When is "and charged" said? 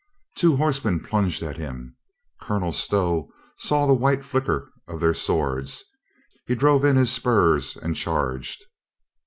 7.77-8.65